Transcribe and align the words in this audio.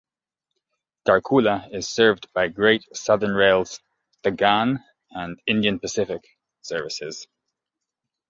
Tarcoola 1.07 1.69
is 1.71 1.87
served 1.87 2.25
by 2.33 2.47
Great 2.47 2.83
Southern 2.91 3.35
Rail's 3.35 3.79
"The 4.23 4.31
Ghan" 4.31 4.83
and 5.11 5.39
"Indian 5.45 5.77
Pacific" 5.79 6.27
services. 6.63 7.27